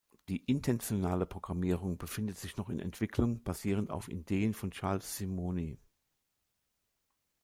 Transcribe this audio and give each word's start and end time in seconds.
Die 0.29 0.43
Intentionale 0.45 1.27
Programmierung 1.27 1.99
befindet 1.99 2.35
sich 2.35 2.57
noch 2.57 2.69
in 2.69 2.79
Entwicklung, 2.79 3.43
basierend 3.43 3.91
auf 3.91 4.09
Ideen 4.09 4.55
von 4.55 4.71
Charles 4.71 5.15
Simonyi. 5.17 5.79